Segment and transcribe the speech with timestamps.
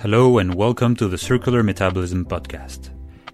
[0.00, 2.88] Hello and welcome to the Circular Metabolism Podcast.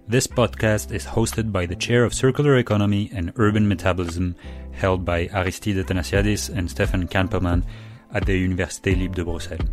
[0.05, 4.35] This podcast is hosted by the Chair of Circular Economy and Urban Metabolism,
[4.73, 7.63] held by Aristide Athanassiadis and Stefan Kampelmann
[8.13, 9.65] at the Université Libre de Bruxelles.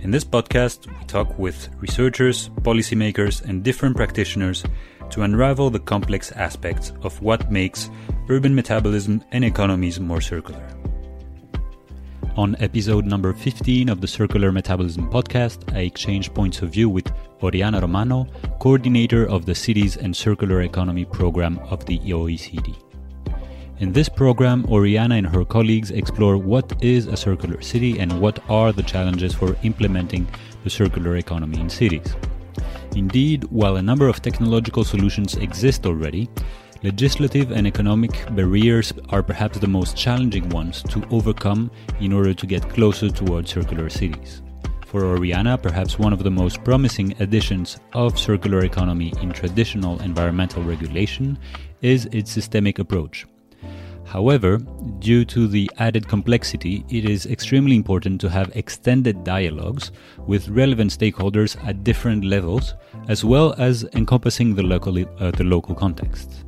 [0.00, 4.62] In this podcast, we talk with researchers, policymakers, and different practitioners
[5.08, 7.88] to unravel the complex aspects of what makes
[8.28, 10.68] urban metabolism and economies more circular.
[12.40, 17.12] On episode number 15 of the Circular Metabolism podcast, I exchange points of view with
[17.42, 18.26] Oriana Romano,
[18.60, 22.74] coordinator of the Cities and Circular Economy program of the OECD.
[23.80, 28.38] In this program, Oriana and her colleagues explore what is a circular city and what
[28.48, 30.26] are the challenges for implementing
[30.64, 32.16] the circular economy in cities.
[32.96, 36.30] Indeed, while a number of technological solutions exist already,
[36.82, 42.46] legislative and economic barriers are perhaps the most challenging ones to overcome in order to
[42.46, 44.42] get closer towards circular cities.
[44.86, 50.62] For Oriana, perhaps one of the most promising additions of circular economy in traditional environmental
[50.62, 51.38] regulation
[51.80, 53.26] is its systemic approach,
[54.10, 54.58] However,
[54.98, 59.92] due to the added complexity, it is extremely important to have extended dialogues
[60.26, 62.74] with relevant stakeholders at different levels,
[63.06, 66.44] as well as encompassing the local, uh, the local context.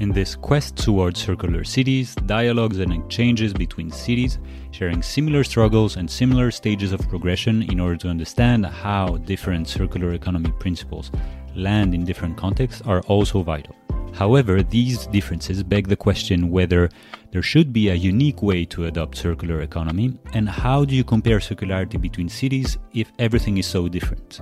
[0.00, 4.38] In this quest towards circular cities, dialogues and exchanges between cities,
[4.70, 10.14] sharing similar struggles and similar stages of progression in order to understand how different circular
[10.14, 11.10] economy principles
[11.54, 13.76] land in different contexts are also vital.
[14.14, 16.88] However, these differences beg the question whether
[17.30, 21.40] there should be a unique way to adopt circular economy, and how do you compare
[21.40, 24.40] circularity between cities if everything is so different?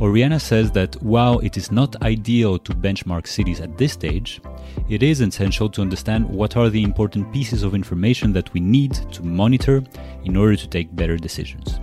[0.00, 4.40] Oriana says that while it is not ideal to benchmark cities at this stage,
[4.88, 8.92] it is essential to understand what are the important pieces of information that we need
[9.12, 9.84] to monitor
[10.24, 11.78] in order to take better decisions.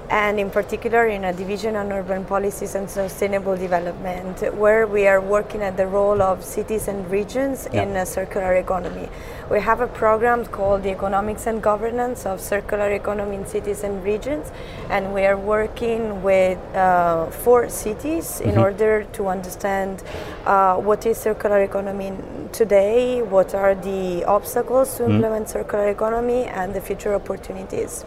[0.10, 5.22] and in particular in a division on urban policies and sustainable development, where we are
[5.22, 7.84] working at the role of cities and regions yeah.
[7.84, 9.10] in a circular economy.
[9.50, 14.04] We have a program called the Economics and Governance of Circular Economy in Cities and
[14.04, 14.52] Regions,
[14.90, 18.50] and we are working with uh, four cities mm-hmm.
[18.50, 20.04] in order to understand
[20.46, 22.14] uh, what is circular economy
[22.52, 25.14] today, what are the obstacles to mm-hmm.
[25.14, 28.06] implement circular economy, and the future opportunities.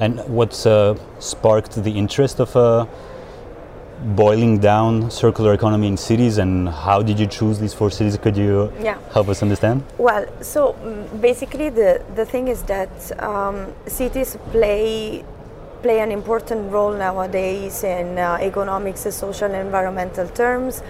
[0.00, 2.86] And what uh, sparked the interest of uh,
[4.02, 8.16] boiling down circular economy in cities and how did you choose these four cities?
[8.16, 8.98] Could you yeah.
[9.12, 9.84] help us understand?
[9.98, 12.90] Well, so mm, basically the, the thing is that
[13.22, 15.24] um, cities play
[15.82, 20.82] play an important role nowadays in uh, economics, social and environmental terms.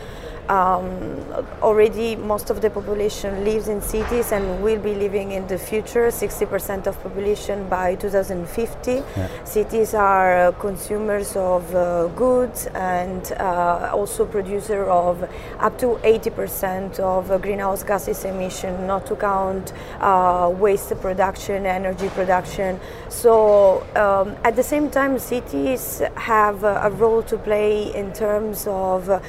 [0.48, 1.20] Um,
[1.62, 6.08] already most of the population lives in cities and will be living in the future
[6.08, 9.44] 60% of population by 2050 yeah.
[9.44, 15.22] cities are uh, consumers of uh, goods and uh, also producer of
[15.60, 22.08] up to 80% of uh, greenhouse gases emission not to count uh, waste production energy
[22.08, 28.66] production so um, at the same time cities have a role to play in terms
[28.66, 29.20] of uh,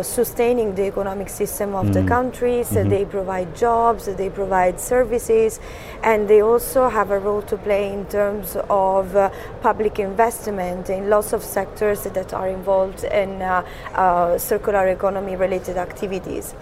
[0.00, 1.94] sustainability sustaining the economic system of mm.
[1.94, 2.68] the countries.
[2.68, 2.90] Mm-hmm.
[2.90, 5.60] They provide jobs, they provide services,
[6.02, 9.30] and they also have a role to play in terms of uh,
[9.62, 15.78] public investment in lots of sectors that are involved in uh, uh, circular economy related
[15.78, 16.54] activities.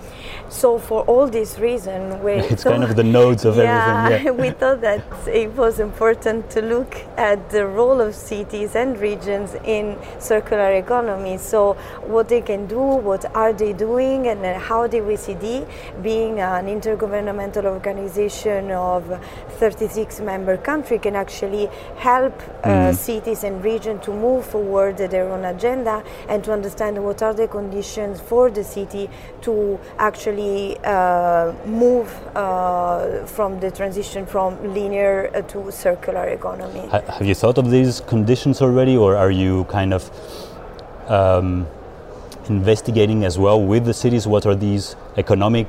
[0.49, 4.27] So, for all these reasons, it's kind of the nodes of yeah, everything.
[4.27, 8.99] Yeah, we thought that it was important to look at the role of cities and
[8.99, 11.39] regions in circular economy.
[11.39, 11.75] So,
[12.07, 15.67] what they can do, what are they doing, and how the OECD,
[16.03, 19.05] being an intergovernmental organization of
[19.59, 22.95] 36 member countries, can actually help uh, mm.
[22.95, 27.49] cities and regions to move forward their own agenda and to understand what are the
[27.49, 29.09] conditions for the city
[29.41, 30.34] to actually
[30.85, 36.89] uh, move uh, from the transition from linear uh, to circular economy.
[36.89, 40.11] Have you thought of these conditions already, or are you kind of
[41.09, 41.67] um,
[42.49, 44.27] investigating as well with the cities?
[44.27, 45.69] What are these economic,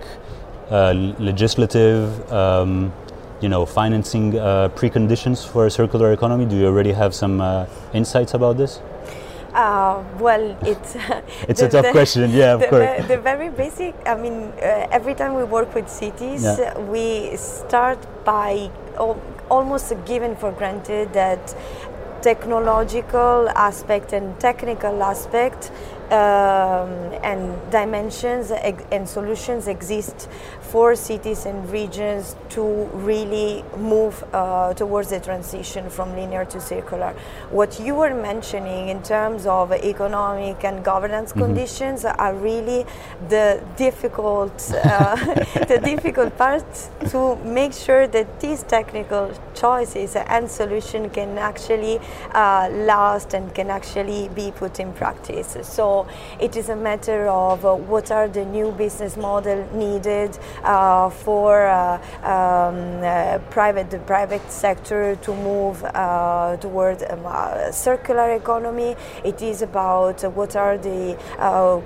[0.72, 2.94] legislative, um,
[3.42, 6.46] you know, financing uh, preconditions for a circular economy?
[6.46, 8.80] Do you already have some uh, insights about this?
[9.56, 10.96] Uh, well, it's
[11.48, 12.30] it's the, a tough the, question.
[12.32, 13.08] Yeah, of the, course.
[13.08, 13.96] The, very basic.
[14.06, 16.78] I mean, uh, every time we work with cities, yeah.
[16.78, 18.70] we start by
[19.50, 21.56] almost given for granted that
[22.22, 25.72] technological aspect and technical aspect
[26.12, 26.90] um,
[27.24, 30.28] and dimensions and solutions exist
[30.72, 32.64] for cities and regions to
[32.94, 37.14] really move uh, towards the transition from linear to circular.
[37.52, 41.46] What you were mentioning in terms of economic and governance mm-hmm.
[41.46, 42.86] conditions are really
[43.30, 45.16] the difficult, uh,
[45.72, 46.66] the difficult part
[47.10, 52.00] to make sure that these technical choices and solution can actually
[52.34, 55.58] uh, last and can actually be put in practice.
[55.62, 56.08] So
[56.40, 60.38] it is a matter of uh, what are the new business model needed
[61.12, 63.02] for uh, um,
[63.50, 65.80] private the private sector to move
[66.62, 68.96] toward a circular economy.
[69.24, 71.18] It is about what are the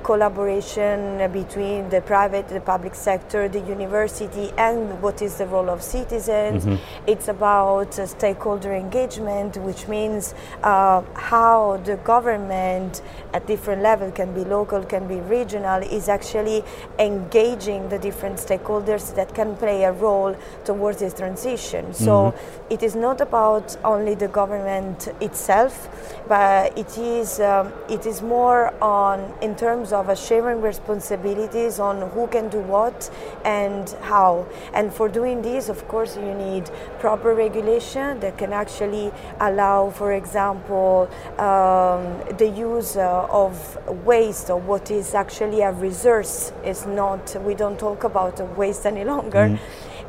[0.04, 5.82] collaboration between the private, the public sector, the university, and what is the role of
[5.82, 6.66] citizens.
[6.66, 7.10] Mm-hmm.
[7.10, 10.34] It's about stakeholder engagement, which means
[10.64, 13.02] uh, how the government
[13.34, 16.64] at different levels can be local, can be regional, is actually
[16.98, 20.36] engaging the different stakeholders that can play a role
[20.66, 21.94] towards this transition.
[21.94, 22.74] So mm-hmm.
[22.74, 25.90] it is not about only the government itself,
[26.28, 32.28] but it is um, it is more on in terms of sharing responsibilities on who
[32.28, 33.10] can do what
[33.46, 34.46] and how.
[34.74, 36.70] And for doing this, of course, you need
[37.00, 44.60] proper regulation that can actually allow, for example, um, the use uh, of waste or
[44.60, 47.36] what is actually a resource is not.
[47.44, 49.50] We don't talk about waste any longer.
[49.50, 49.60] Mm.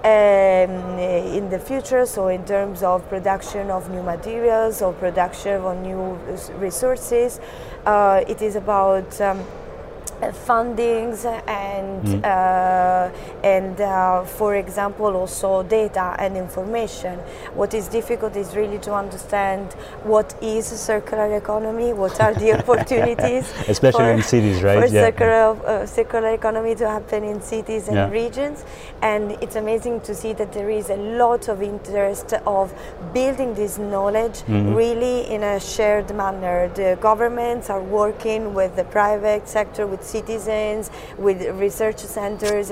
[0.03, 5.77] Um, in the future, so in terms of production of new materials or production of
[5.83, 6.15] new
[6.59, 7.39] resources,
[7.85, 9.45] uh, it is about um,
[10.21, 12.25] fundings and mm.
[12.25, 13.11] uh,
[13.43, 17.19] and uh, for example also data and information
[17.55, 19.73] what is difficult is really to understand
[20.05, 24.95] what is a circular economy what are the opportunities especially for, in cities right for
[24.95, 25.07] yeah.
[25.07, 28.11] circular, uh, circular economy to happen in cities and yeah.
[28.11, 28.65] regions
[29.03, 32.73] and it's amazing to see that there is a lot of interest of
[33.13, 34.75] building this knowledge mm-hmm.
[34.75, 40.91] really in a shared manner the governments are working with the private sector with citizens,
[41.19, 42.71] with research centers,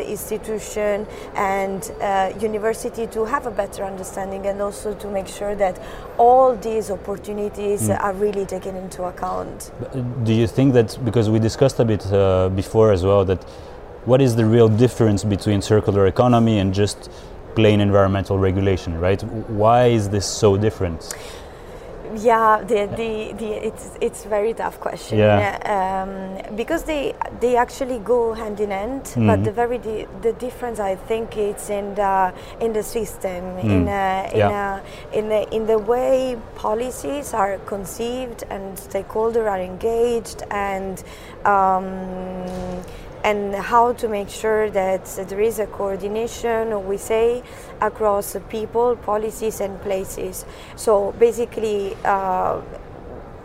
[0.59, 5.81] institution, and uh, university to have a better understanding and also to make sure that
[6.19, 8.01] all these opportunities mm.
[8.01, 9.71] are really taken into account.
[9.81, 13.43] Uh, do you think that because we discussed a bit uh, before as well that
[14.05, 17.11] what is the real difference between circular economy and just
[17.55, 19.23] plain environmental regulation, right?
[19.51, 21.15] Why is this so different?
[22.17, 25.19] Yeah, the, the, the, it's it's very tough question.
[25.19, 25.59] Yeah.
[25.77, 29.27] Um, because they they actually go hand in hand, mm-hmm.
[29.27, 33.65] but the very the, the difference I think it's in the in the system, mm.
[33.65, 34.81] in a, in yeah.
[35.13, 41.03] a, in the in the way policies are conceived and stakeholders are engaged and.
[41.45, 42.85] Um,
[43.29, 47.43] and how to make sure that there is a coordination, we say,
[47.81, 50.47] across people, policies, and places.
[50.77, 52.63] So basically, uh,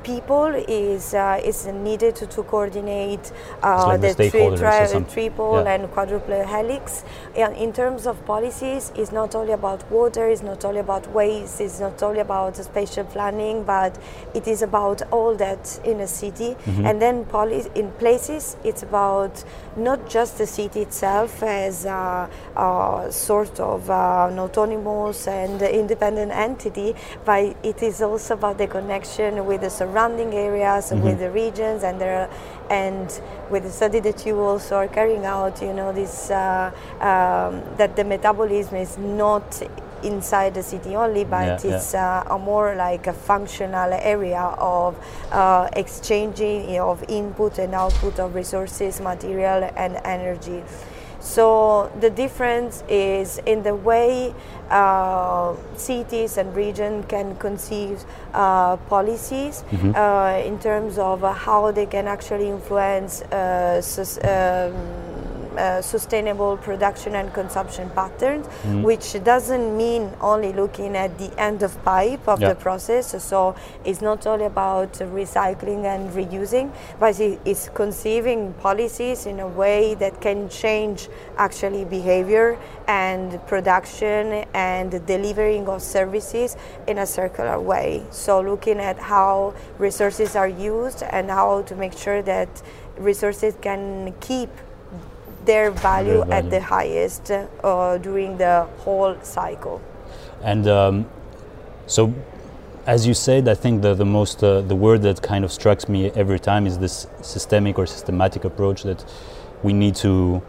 [0.03, 3.31] people is uh, is needed to, to coordinate
[3.63, 5.74] uh, like the, the tri- tri- triple yeah.
[5.74, 7.03] and quadruple helix.
[7.36, 11.62] And in terms of policies, it's not only about water, it's not only about waste,
[11.62, 13.98] it's not only about spatial planning, but
[14.33, 16.55] it is about all that in a city.
[16.55, 16.86] Mm-hmm.
[16.86, 19.43] And then poli- in places, it's about
[19.77, 26.31] not just the city itself as a, a sort of uh, an autonomous and independent
[26.31, 26.93] entity,
[27.24, 31.03] but it is also about the connection with the surroundings surrounding areas mm-hmm.
[31.03, 32.29] with the regions and there
[32.69, 33.21] and
[33.51, 37.95] with the study that you also are carrying out you know this uh, um, that
[37.95, 39.62] the metabolism is not
[40.03, 42.23] inside the city only, but yeah, it's yeah.
[42.27, 44.95] Uh, a more like a functional area of
[45.31, 50.62] uh, exchanging of input and output of resources, material, and energy.
[51.24, 54.36] So the difference is in the way
[54.70, 58.03] uh, cities and region can conceive
[58.34, 59.96] uh, policies mm-hmm.
[59.96, 63.82] uh, in terms of how they can actually influence uh,
[64.22, 65.12] um,
[65.57, 68.81] uh, sustainable production and consumption patterns, mm.
[68.83, 72.50] which doesn't mean only looking at the end of pipe of yeah.
[72.50, 73.24] the process.
[73.24, 73.55] So
[73.86, 80.22] it's not only about recycling and reusing, but it's conceiving policies in a way that
[80.22, 82.57] can change actually behavior
[82.88, 86.57] and production and delivering of services
[86.88, 88.03] in a circular way.
[88.12, 92.62] So looking at how resources are used and how to make sure that
[92.98, 94.50] resources can keep
[95.45, 96.33] their value, their value.
[96.33, 99.81] at the highest uh, during the whole cycle.
[100.41, 101.05] And um,
[101.88, 102.13] so,
[102.85, 105.88] as you said, I think the, the most uh, the word that kind of strikes
[105.88, 109.05] me every time is this systemic or systematic approach that
[109.63, 110.41] we need to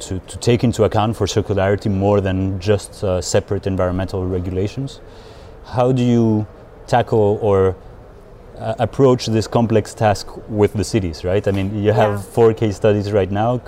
[0.00, 5.00] to, to take into account for circularity more than just uh, separate environmental regulations.
[5.64, 6.46] How do you
[6.86, 7.76] tackle or
[8.58, 11.46] uh, approach this complex task with the cities, right?
[11.46, 12.22] I mean, you have yeah.
[12.22, 13.60] four case studies right now.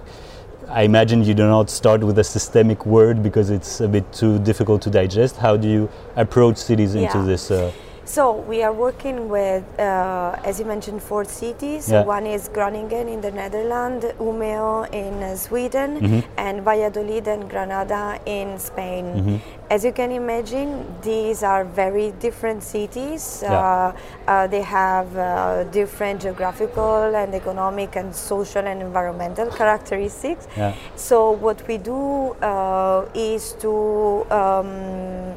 [0.70, 4.38] I imagine you do not start with a systemic word because it's a bit too
[4.38, 5.36] difficult to digest.
[5.36, 7.24] How do you approach cities into yeah.
[7.24, 7.50] this?
[7.50, 7.72] Uh,
[8.10, 11.88] so we are working with, uh, as you mentioned, four cities.
[11.88, 12.02] Yeah.
[12.02, 16.20] One is Groningen in the Netherlands, Umeå in uh, Sweden, mm-hmm.
[16.36, 19.04] and Valladolid and Granada in Spain.
[19.04, 19.36] Mm-hmm.
[19.70, 23.40] As you can imagine, these are very different cities.
[23.42, 23.52] Yeah.
[23.54, 23.92] Uh,
[24.26, 30.48] uh they have uh, different geographical and economic and social and environmental characteristics.
[30.56, 30.74] Yeah.
[30.96, 35.36] So what we do uh, is to um,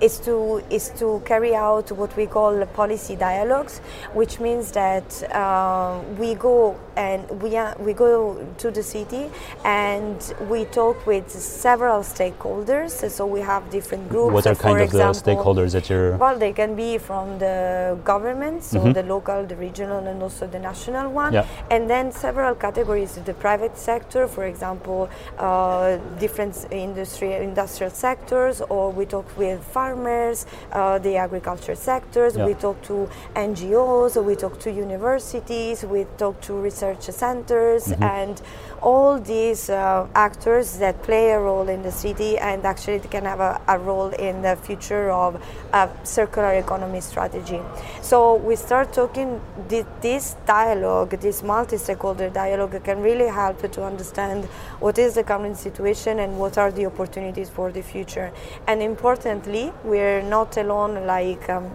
[0.00, 3.80] is to is to carry out what we call policy dialogues,
[4.14, 9.30] which means that uh, we go and we are, we go to the city
[9.64, 13.10] and we talk with several stakeholders.
[13.10, 14.32] So we have different groups.
[14.32, 16.16] What are kind of example, the stakeholders that you're?
[16.16, 18.92] Well, they can be from the government, so mm-hmm.
[18.92, 21.46] the local, the regional, and also the national one, yeah.
[21.70, 28.60] and then several categories: of the private sector, for example, uh, different industry industrial sectors,
[28.68, 32.46] or we talk with farmers farmers, uh, the agriculture sectors, yeah.
[32.46, 38.02] we talk to NGOs, we talk to universities, we talk to research centers, mm-hmm.
[38.02, 38.42] and
[38.82, 43.40] all these uh, actors that play a role in the city and actually can have
[43.40, 45.42] a, a role in the future of
[45.72, 47.60] a circular economy strategy.
[48.02, 54.44] So we start talking, this dialogue, this multi-stakeholder dialogue can really help to understand
[54.80, 58.32] what is the current situation and what are the opportunities for the future.
[58.66, 61.70] And importantly, we're not alone like um,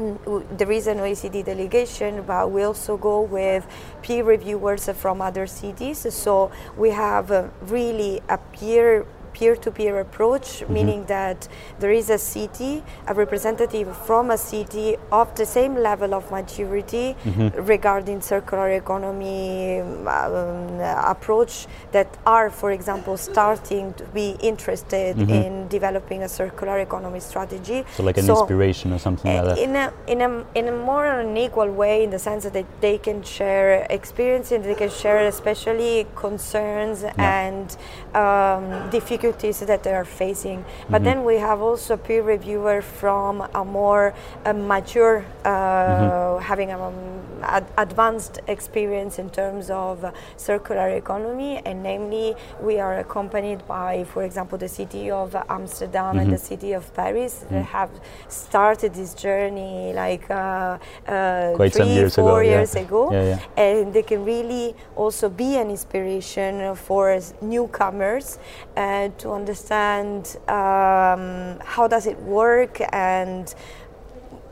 [0.00, 3.66] there is an OECD delegation, but we also go with
[4.02, 6.06] peer reviewers from other cities.
[6.12, 10.72] So we have uh, really a peer peer-to-peer approach, mm-hmm.
[10.74, 16.14] meaning that there is a city, a representative from a city of the same level
[16.14, 17.48] of maturity mm-hmm.
[17.62, 25.30] regarding circular economy um, approach that are, for example, starting to be interested mm-hmm.
[25.30, 27.84] in developing a circular economy strategy.
[27.96, 29.58] So, like an so inspiration or something like that.
[29.58, 33.22] In a in a in a more unequal way, in the sense that they can
[33.22, 37.12] share experience and they can share especially concerns yeah.
[37.18, 37.76] and
[38.14, 40.64] um, difficulties that they are facing.
[40.88, 41.04] But mm-hmm.
[41.04, 44.14] then we have also peer reviewer from a more
[44.44, 46.42] uh, mature, uh, mm-hmm.
[46.42, 52.78] having a um, ad- advanced experience in terms of uh, circular economy, and namely, we
[52.78, 56.18] are accompanied by, for example, the city of Amsterdam mm-hmm.
[56.18, 56.44] and the mm-hmm.
[56.44, 57.62] city of Paris that mm-hmm.
[57.62, 57.90] have
[58.28, 62.80] started this journey like uh, uh, three, years four ago, years yeah.
[62.80, 63.24] ago, yeah,
[63.56, 63.62] yeah.
[63.62, 68.38] and they can really also be an inspiration for newcomers
[68.76, 73.54] uh, to understand um, how does it work and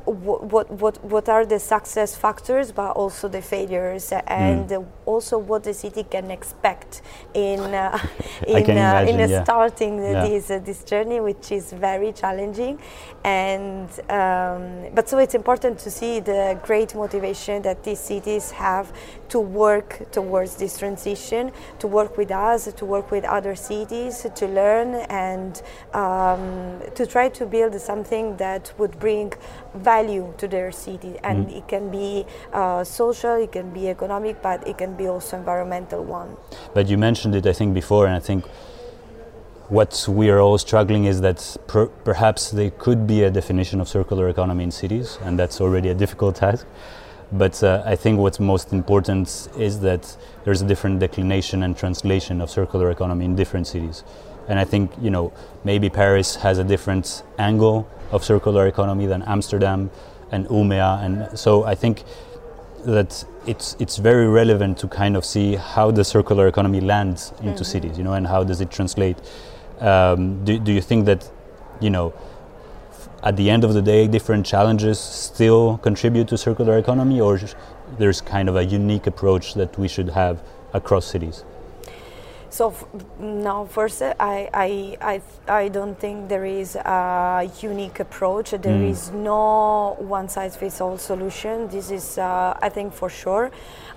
[0.09, 4.87] what, what, what are the success factors, but also the failures, and mm.
[5.07, 7.03] also what the city can expect
[7.35, 7.99] in uh,
[8.47, 9.45] in, uh, in yeah.
[9.45, 10.27] starting yeah.
[10.27, 12.79] this uh, this journey, which is very challenging.
[13.25, 18.93] And um, but so it's important to see the great motivation that these cities have
[19.29, 24.47] to work towards this transition, to work with us, to work with other cities, to
[24.47, 25.62] learn and
[25.93, 29.33] um, to try to build something that would bring
[29.75, 31.59] value value to their city, and mm.
[31.59, 36.05] it can be uh, social, it can be economic, but it can be also environmental
[36.05, 36.37] one.
[36.75, 38.45] But you mentioned it, I think, before, and I think
[39.69, 43.87] what we are all struggling is that per perhaps there could be a definition of
[43.88, 46.67] circular economy in cities, and that's already a difficult task.
[47.31, 49.26] But uh, I think what's most important
[49.59, 50.02] is that
[50.45, 53.97] there's a different declination and translation of circular economy in different cities.
[54.49, 55.26] And I think you know
[55.64, 57.07] maybe Paris has a different
[57.38, 57.78] angle
[58.11, 59.91] of circular economy than Amsterdam
[60.31, 62.05] and Umea, and so I think
[62.85, 67.49] that it's it's very relevant to kind of see how the circular economy lands into
[67.49, 67.65] mm-hmm.
[67.65, 69.19] cities, you know, and how does it translate.
[69.81, 71.31] Um, do, do you think that
[71.81, 72.12] you know
[73.23, 77.41] at the end of the day, different challenges still contribute to circular economy, or
[77.99, 81.45] there's kind of a unique approach that we should have across cities?
[82.50, 82.75] So
[83.21, 88.50] now, first, I, I, I, I don't think there is a unique approach.
[88.50, 88.90] There mm.
[88.90, 91.69] is no one size fits all solution.
[91.69, 93.50] This is, uh, I think, for sure.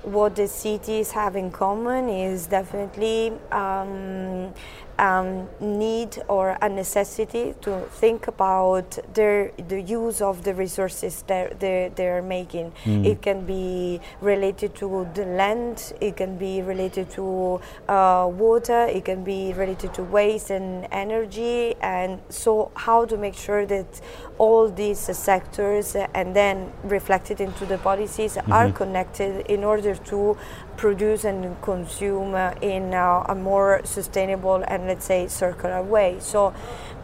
[0.04, 3.34] What the cities have in common is definitely.
[3.52, 4.54] Um,
[5.00, 11.60] um, need or a necessity to think about their the use of the resources that
[11.60, 12.72] they're, they're making.
[12.84, 13.06] Mm.
[13.06, 19.06] It can be related to the land, it can be related to uh, water, it
[19.06, 24.02] can be related to waste and energy, and so how to make sure that
[24.38, 28.52] all these sectors uh, and then reflected into the policies mm-hmm.
[28.52, 30.38] are connected in order to
[30.82, 36.18] produce and consume uh, in uh, a more sustainable and let's say circular way.
[36.20, 36.56] So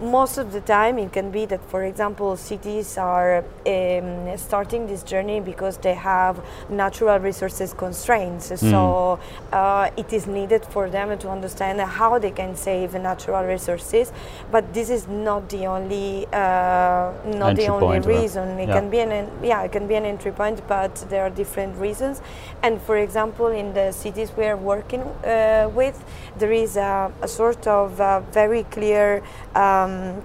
[0.02, 5.02] most of the time it can be that for example cities are um, starting this
[5.02, 8.60] journey because they have natural resources constraints mm.
[8.60, 9.20] so
[9.52, 14.12] uh, it is needed for them to understand how they can save natural resources
[14.52, 18.80] but this is not the only uh, not entry the only reason it yeah.
[18.80, 22.22] can be an yeah it can be an entry point but there are different reasons
[22.62, 26.04] and for example in the cities we are working uh, with
[26.38, 29.24] there is a, a sort of uh, very clear
[29.56, 30.24] um,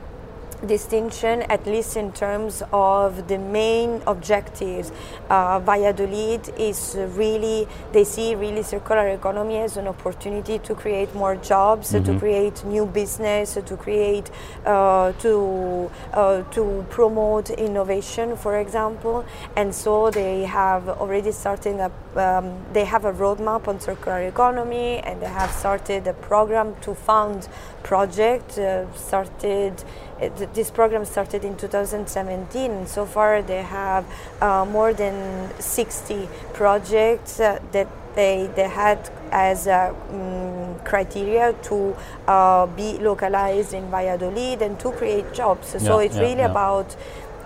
[0.67, 4.93] distinction, at least in terms of the main objectives.
[5.29, 11.37] Uh, Valladolid is really, they see really circular economy as an opportunity to create more
[11.37, 12.05] jobs, mm-hmm.
[12.05, 14.31] to create new business, to create,
[14.65, 19.25] uh, to, uh, to promote innovation, for example.
[19.57, 24.99] And so they have already started a, um, they have a roadmap on circular economy
[24.99, 27.49] and they have started a program to fund
[27.83, 29.83] project uh, started
[30.23, 34.05] it, this program started in 2017 and so far they have
[34.41, 41.97] uh, more than 60 projects uh, that they, they had as a um, criteria to
[42.29, 45.69] uh, be localized in Valladolid and to create jobs.
[45.69, 46.51] So yeah, it's yeah, really yeah.
[46.51, 46.95] about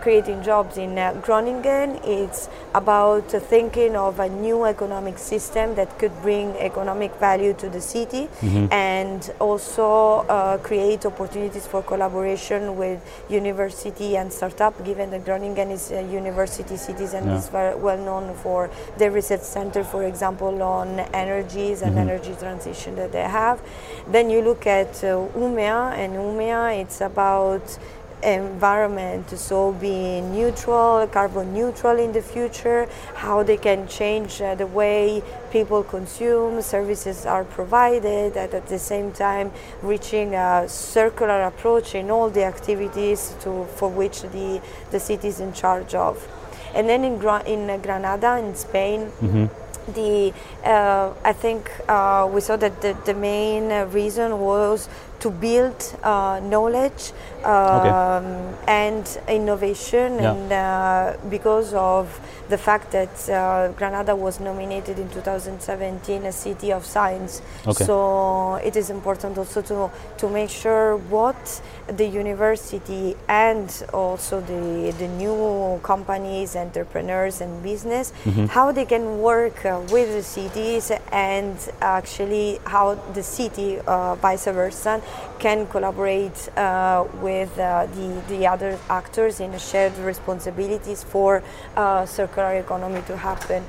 [0.07, 1.99] creating jobs in uh, Groningen.
[2.05, 7.69] It's about uh, thinking of a new economic system that could bring economic value to
[7.69, 8.73] the city mm-hmm.
[8.73, 15.91] and also uh, create opportunities for collaboration with university and startup, given that Groningen is
[15.91, 17.39] a university city and yeah.
[17.39, 22.09] is very well known for the research center, for example, on energies and mm-hmm.
[22.09, 23.61] energy transition that they have.
[24.07, 27.77] Then you look at uh, Umea, and Umea, it's about
[28.27, 29.31] environment.
[29.31, 35.23] So being neutral carbon neutral in the future how they can change uh, the way
[35.51, 42.11] people consume services are provided and at the same time reaching a circular approach in
[42.11, 44.61] all the activities to, for which the,
[44.91, 46.27] the city is in charge of.
[46.75, 49.47] And then in, Gra- in Granada in Spain mm-hmm.
[49.93, 50.35] the
[50.69, 54.89] uh, I think uh, we saw that the, the main reason was
[55.21, 57.13] to build uh, knowledge
[57.45, 58.55] um, okay.
[58.67, 60.33] and innovation, yeah.
[60.33, 66.73] and uh, because of the fact that uh, Granada was nominated in 2017 a city
[66.73, 67.85] of science, okay.
[67.85, 74.93] so it is important also to to make sure what the university and also the
[74.99, 78.47] the new companies, entrepreneurs, and business mm-hmm.
[78.47, 84.45] how they can work uh, with the cities and actually how the city, uh, vice
[84.45, 85.01] versa,
[85.39, 91.43] can collaborate uh, with uh, the, the other actors in shared responsibilities for
[91.77, 93.65] uh, circular economy to happen.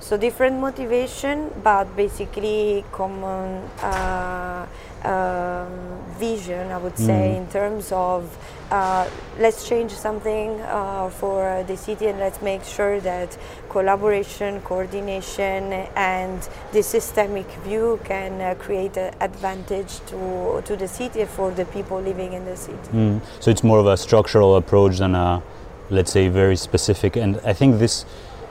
[0.00, 4.66] So different motivation, but basically common uh,
[5.04, 7.36] um, vision, I would say, mm.
[7.38, 8.36] in terms of
[8.70, 13.36] uh, let's change something uh, for the city and let's make sure that
[13.68, 21.24] collaboration, coordination, and the systemic view can uh, create an advantage to, to the city
[21.24, 22.88] for the people living in the city.
[22.92, 23.20] Mm.
[23.40, 25.42] So it's more of a structural approach than a
[25.90, 27.16] let's say, very specific.
[27.16, 28.04] And I think this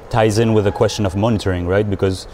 [0.10, 1.88] ties in with the question of monitoring, right?
[1.90, 2.28] Because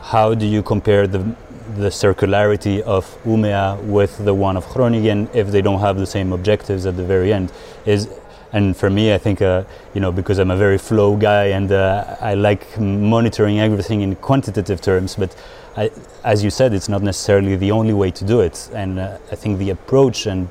[0.00, 1.34] how do you compare the
[1.76, 6.32] the circularity of Umea with the one of Groningen if they don't have the same
[6.32, 7.52] objectives at the very end
[7.86, 8.08] is
[8.52, 11.70] and for me I think uh, you know because I'm a very flow guy and
[11.70, 15.34] uh, I like monitoring everything in quantitative terms but
[15.76, 15.90] I,
[16.24, 18.68] as you said it's not necessarily the only way to do it.
[18.74, 20.48] And uh, I think the approach and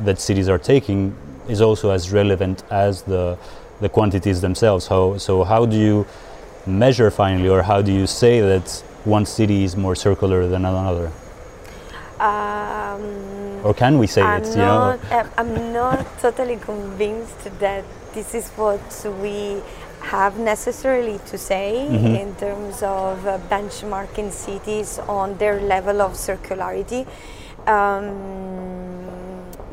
[0.00, 1.14] that cities are taking
[1.48, 3.38] is also as relevant as the
[3.80, 4.86] the quantities themselves.
[4.86, 6.06] How so how do you
[6.66, 11.12] measure finally or how do you say that one city is more circular than another?
[12.20, 14.50] Um, or can we say I'm it?
[14.50, 14.98] You know,
[15.36, 17.84] I'm not totally convinced that
[18.14, 18.80] this is what
[19.20, 19.60] we
[20.02, 22.14] have necessarily to say mm-hmm.
[22.14, 27.06] in terms of uh, benchmarking cities on their level of circularity.
[27.66, 28.81] Um,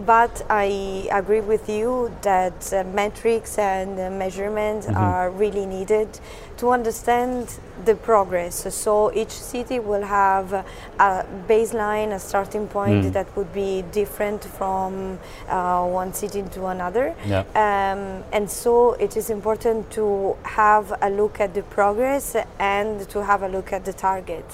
[0.10, 4.98] but I agree with you that uh, metrics and uh, measurements mm-hmm.
[4.98, 6.10] are really needed
[6.58, 8.56] to understand the progress.
[8.74, 13.14] So each city will have a baseline, a starting point mm.
[13.14, 17.14] that would be different from uh, one city to another.
[17.28, 17.42] Yeah.
[17.54, 23.24] Um, and so it is important to have a look at the progress and to
[23.24, 24.48] have a look at the target.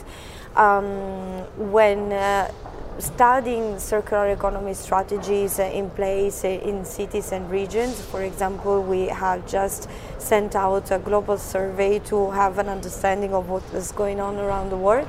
[0.58, 2.52] Um, when uh,
[3.00, 8.02] studying circular economy strategies uh, in place uh, in cities and regions.
[8.02, 13.50] For example, we have just sent out a global survey to have an understanding of
[13.50, 15.08] what is going on around the world.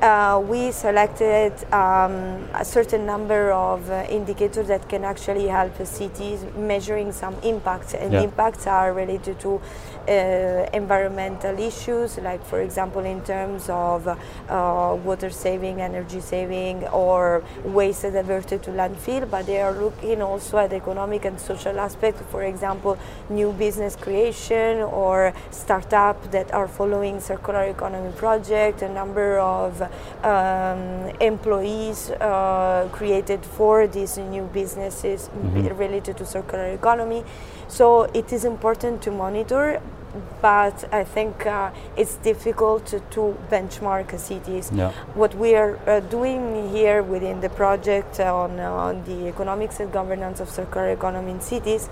[0.00, 6.42] Uh, we selected um, a certain number of uh, indicators that can actually help cities
[6.56, 8.22] measuring some impacts, and yeah.
[8.22, 9.60] impacts are related to
[10.08, 17.44] uh, environmental issues, like for example in terms of uh, water saving, energy saving, or
[17.62, 22.44] waste diverted to landfill, but they are looking also at economic and social aspects, for
[22.44, 22.96] example,
[23.28, 29.89] new business creation or startup that are following circular economy project, a number of
[30.22, 35.76] um, employees uh, created for these new businesses mm-hmm.
[35.76, 37.24] related to circular economy.
[37.68, 39.80] So it is important to monitor,
[40.42, 44.70] but I think uh, it's difficult to, to benchmark cities.
[44.74, 44.92] Yeah.
[45.14, 50.40] What we are uh, doing here within the project on, on the economics and governance
[50.40, 51.88] of circular economy in cities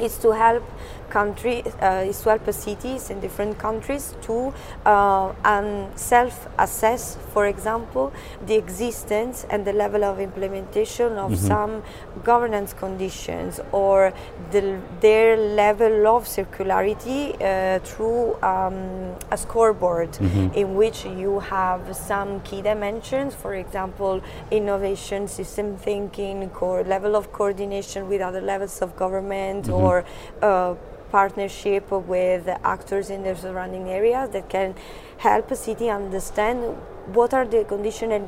[0.00, 0.62] is to help
[1.10, 4.52] country uh, is to help cities in different countries to
[4.84, 8.12] uh, um, self-assess, for example,
[8.46, 11.46] the existence and the level of implementation of mm-hmm.
[11.46, 11.82] some
[12.24, 14.12] governance conditions or
[14.50, 20.54] the, their level of circularity uh, through um, a scoreboard mm-hmm.
[20.54, 27.32] in which you have some key dimensions, for example, innovation, system thinking, core level of
[27.32, 29.72] coordination with other levels of government mm-hmm.
[29.72, 30.04] or
[30.42, 30.74] uh,
[31.16, 34.74] partnership with actors in the surrounding areas that can
[35.16, 36.58] help a city understand
[37.16, 38.24] what are the conditions and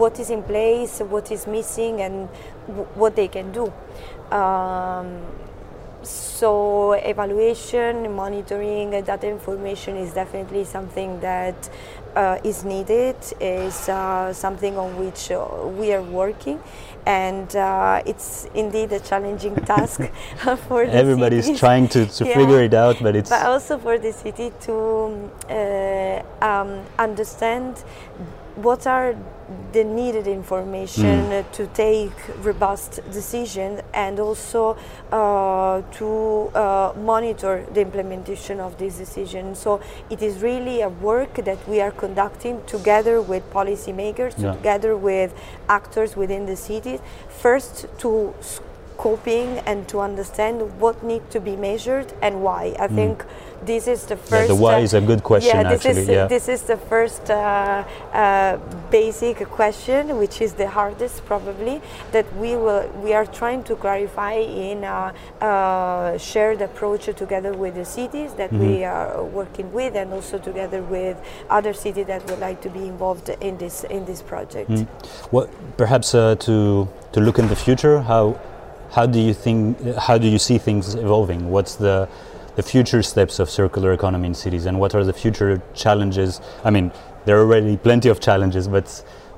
[0.00, 2.28] what is in place, what is missing, and
[2.66, 3.72] w- what they can do.
[4.36, 5.22] Um,
[6.02, 11.70] so evaluation, monitoring, data information is definitely something that
[12.16, 15.46] uh, is needed, is uh, something on which uh,
[15.78, 16.60] we are working,
[17.06, 20.00] and uh, it's indeed a challenging task
[20.68, 21.60] for everybody's cities.
[21.60, 22.34] trying to, to yeah.
[22.34, 27.82] figure it out, but it's but also for the city to uh, um, understand
[28.56, 29.16] what are
[29.72, 31.52] the needed information mm.
[31.52, 34.76] to take robust decisions and also
[35.12, 39.58] uh, to uh, monitor the implementation of these decisions.
[39.58, 44.52] So it is really a work that we are conducting together with policymakers, yeah.
[44.52, 45.34] together with
[45.68, 48.32] actors within the cities, first to
[48.96, 52.74] scoping and to understand what needs to be measured and why.
[52.78, 52.94] I mm.
[52.94, 53.24] think
[53.66, 54.48] this is the first.
[54.48, 55.56] Yeah, the why uh, is a good question.
[55.56, 56.02] Yeah, this actually.
[56.02, 56.26] is yeah.
[56.26, 58.58] this is the first uh, uh,
[58.90, 61.80] basic question, which is the hardest probably
[62.12, 67.74] that we will we are trying to clarify in a, a shared approach together with
[67.74, 68.66] the cities that mm-hmm.
[68.66, 71.16] we are working with, and also together with
[71.50, 74.70] other cities that would like to be involved in this in this project.
[74.70, 74.86] Mm.
[75.32, 78.38] Well, perhaps uh, to to look in the future, how
[78.94, 81.50] how do you think how do you see things evolving?
[81.50, 82.08] What's the
[82.56, 86.40] the future steps of circular economy in cities and what are the future challenges?
[86.62, 86.92] I mean,
[87.24, 88.86] there are already plenty of challenges, but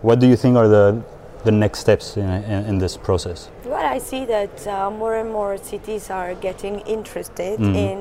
[0.03, 1.03] what do you think are the
[1.47, 3.49] the next steps in, in, in this process?
[3.65, 7.77] Well, I see that uh, more and more cities are getting interested Mhm.
[7.89, 8.01] in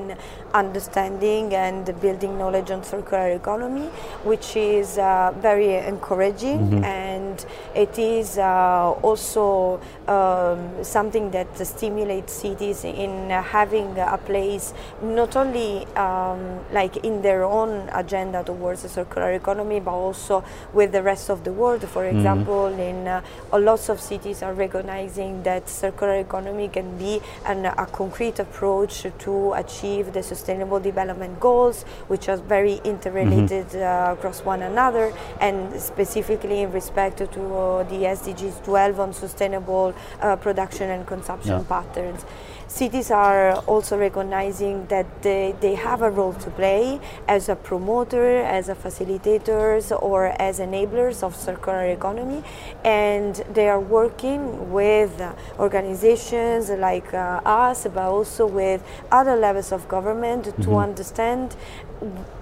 [0.62, 3.88] understanding and building knowledge on circular economy,
[4.30, 6.84] which is uh, very encouraging Mhm.
[6.84, 7.36] and
[7.74, 9.78] it is uh, also
[10.08, 10.60] um,
[10.96, 13.12] something that stimulates cities in
[13.56, 14.66] having a place
[15.02, 15.70] not only
[16.06, 16.40] um,
[16.72, 17.70] like in their own
[18.02, 20.42] agenda towards the circular economy, but also
[20.78, 21.82] with the rest of the world.
[21.94, 22.14] For Mhm.
[22.14, 23.20] example, in uh,
[23.52, 29.06] a lots of cities are recognizing that circular economy can be an, a concrete approach
[29.18, 35.80] to achieve the sustainable development goals, which are very interrelated uh, across one another, and
[35.80, 41.64] specifically in respect to uh, the SDGs 12 on sustainable uh, production and consumption Yeah.
[41.68, 42.24] patterns.
[42.68, 48.38] Cities are also recognizing that they, they have a role to play as a promoter,
[48.38, 52.42] as a facilitators, or as enablers of circular economy,
[52.84, 55.22] and they are working with
[55.58, 60.82] organizations like uh, us, but also with other levels of government to Mhm.
[60.82, 61.56] understand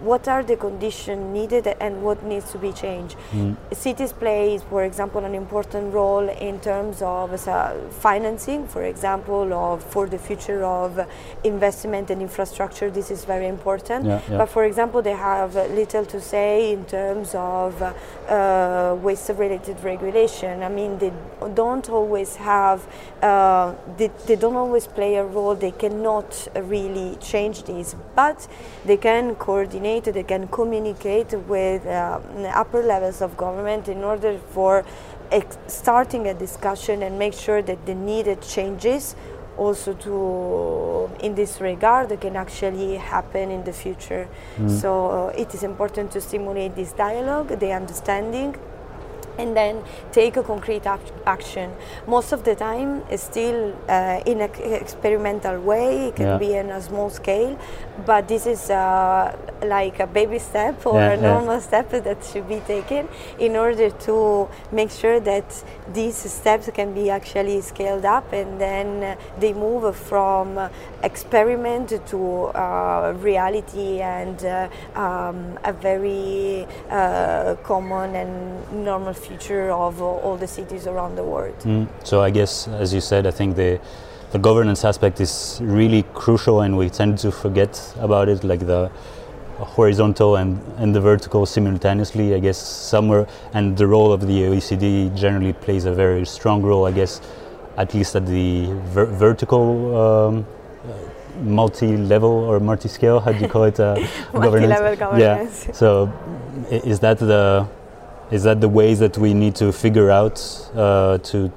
[0.00, 3.16] what are the conditions needed and what needs to be changed.
[3.32, 3.56] Mm.
[3.72, 9.82] Cities play, for example, an important role in terms of uh, financing, for example, of
[9.84, 10.90] for the future of
[11.42, 12.88] investment and infrastructure.
[12.90, 14.00] This is very important.
[14.06, 14.38] Yeah, yeah.
[14.40, 15.50] But for example, they have
[15.80, 17.92] little to say in terms of uh,
[18.28, 20.62] uh, waste-related regulation.
[20.68, 21.12] I mean, they
[21.62, 22.78] don't always have,
[23.22, 25.54] uh, they, they don't always play a role.
[25.66, 28.38] They cannot really change this, but
[28.88, 30.04] they can coordinate.
[30.04, 32.22] They can communicate with um,
[32.62, 34.84] upper levels of government in order for
[35.66, 39.16] starting a discussion and make sure that the needed changes
[39.56, 44.28] also to in this regard can actually happen in the future.
[44.68, 48.56] So uh, it is important to stimulate this dialogue the understanding
[49.38, 51.70] and then take a concrete ac- action.
[52.06, 54.50] Most of the time, it's still uh, in an
[54.82, 56.08] experimental way.
[56.08, 56.38] It can Yeah.
[56.38, 57.56] be in a small scale,
[58.06, 61.32] but this is uh, like a baby step or Yeah, a yeah.
[61.32, 65.44] normal step that should be taken in order to make sure that
[65.92, 70.58] these steps can be actually scaled up, and then uh, they move from
[71.02, 72.20] experiment to
[72.54, 74.68] uh, reality and uh,
[74.98, 81.24] um, a very uh, common and normal future of uh, all the cities around the
[81.24, 81.58] world.
[81.60, 81.88] Mm.
[82.04, 83.80] So I guess, as you said, I think the
[84.32, 88.90] the governance aspect is really crucial, and we tend to forget about it, like the
[89.76, 92.34] horizontal and, and the vertical simultaneously.
[92.34, 96.84] I guess somewhere, and the role of the OECD generally plays a very strong role.
[96.84, 97.20] I guess,
[97.76, 99.96] at least at the ver- vertical.
[99.96, 100.46] Um,
[100.84, 100.92] uh,
[101.42, 103.96] multi-level or multi-scale how do you call it uh,
[104.32, 105.66] Multi-level governance.
[105.66, 106.12] yeah so
[106.70, 107.66] is that the
[108.34, 110.36] is that the ways that we need to figure out
[110.74, 111.52] uh, to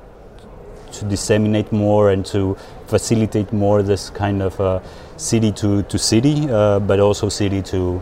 [0.92, 2.56] to disseminate more and to
[2.88, 4.80] facilitate more this kind of uh,
[5.18, 8.02] city to, to city, uh, but also city to,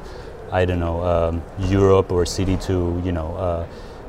[0.51, 3.67] I don't know, um, Europe or city to, you know, uh,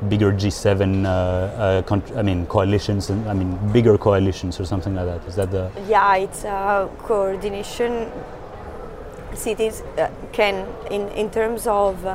[0.09, 4.93] bigger G7, uh, uh, contr- I mean, coalitions, and, I mean, bigger coalitions or something
[4.93, 5.27] like that.
[5.27, 5.71] Is that the.
[5.89, 8.11] Yeah, it's uh, coordination.
[9.33, 12.05] Cities uh, can, in, in terms of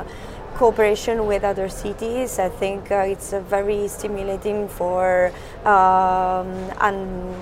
[0.55, 5.31] cooperation with other cities, I think uh, it's uh, very stimulating for
[5.65, 6.47] um,
[6.81, 7.33] and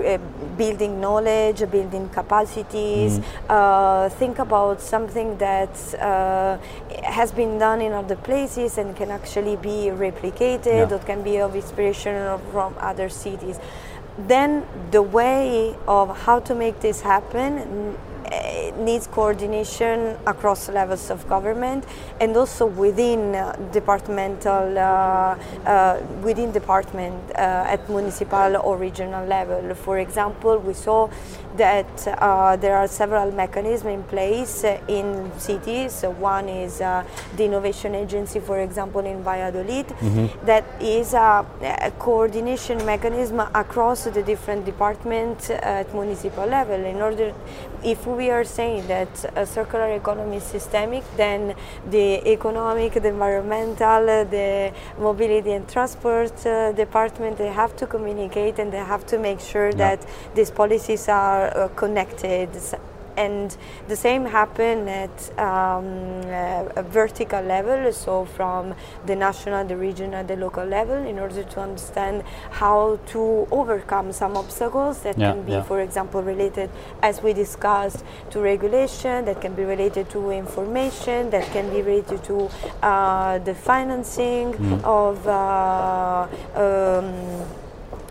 [0.00, 0.18] uh,
[0.56, 3.20] building knowledge, building capacities.
[3.48, 6.58] Uh, think about something that uh,
[7.04, 10.94] has been done in other places and can actually be replicated Yeah.
[10.94, 13.58] or can be of inspiration from other cities.
[14.18, 17.96] Then the way of how to make this happen
[18.80, 21.84] needs coordination across levels of government
[22.20, 29.74] and also within uh, departmental uh, uh, within department at municipal or regional level.
[29.74, 31.08] For example, we saw
[31.60, 35.06] that uh, there are several mechanisms in place uh, in
[35.38, 36.02] cities.
[36.04, 37.04] Uh, One is uh,
[37.36, 39.86] the innovation agency, for example, in Valladolid,
[40.46, 41.44] that is a,
[41.88, 46.80] a coordination mechanism across the different departments at municipal level.
[46.94, 47.32] In order,
[47.84, 51.54] if we are saying that a circular economy is systemic, then
[51.90, 58.58] the economic, the environmental, uh, the mobility and transport uh, department they have to communicate
[58.58, 59.76] and they have to make sure Yeah.
[59.86, 59.98] that
[60.36, 62.48] these policies are uh, connected.
[63.16, 63.54] And
[63.86, 68.72] the same happen at um, uh, a vertical level, so from
[69.04, 74.36] the national, the regional, the local level, in order to understand how to overcome some
[74.38, 75.62] obstacles that Yeah, can be, yeah.
[75.64, 76.70] for example, related,
[77.02, 82.22] as we discussed, to regulation, that can be related to information, that can be related
[82.24, 82.48] to
[82.82, 84.84] uh, the financing Mm.
[84.84, 87.44] of uh, um,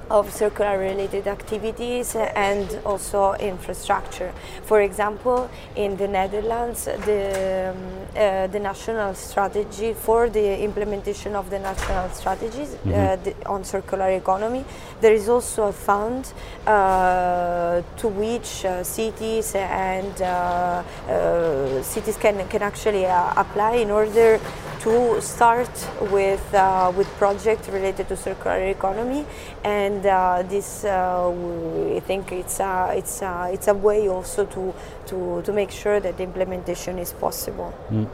[0.10, 4.32] of circular related activities and also infrastructure.
[4.64, 11.50] For example, in the Netherlands, the, um, uh, the national strategy for the implementation of
[11.50, 12.94] the national strategies mm-hmm.
[12.94, 14.66] uh, the, on circular economy,
[15.02, 16.34] there is also a fund
[16.66, 24.40] uh, to which uh, cities and uh, uh, cities can, can actually apply in order
[24.80, 25.70] to start
[26.12, 29.26] with uh, with projects related to circular economy,
[29.64, 34.74] and uh, this uh, we think it's a, it's a, it's a way also to,
[35.08, 37.74] to to make sure that the implementation is possible.
[37.92, 38.08] Mm.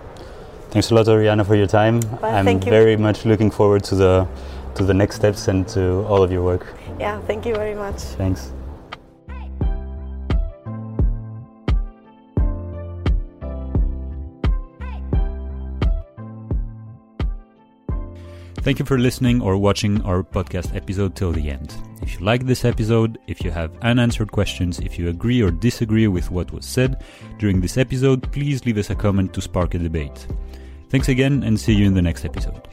[0.71, 2.01] Thanks a lot, Oriana, for your time.
[2.21, 4.27] Well, I'm very much looking forward to the
[4.75, 6.65] to the next steps and to all of your work.
[6.99, 8.01] Yeah, thank you very much.
[8.17, 8.51] Thanks.
[18.65, 21.75] Thank you for listening or watching our podcast episode till the end.
[22.01, 26.07] If you like this episode, if you have unanswered questions, if you agree or disagree
[26.07, 27.03] with what was said
[27.37, 30.25] during this episode, please leave us a comment to spark a debate.
[30.89, 32.67] Thanks again and see you in the next episode.